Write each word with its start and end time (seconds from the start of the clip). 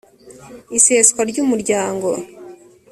iseswa 0.77 1.21
ry 1.29 1.37
umuryango 1.43 2.09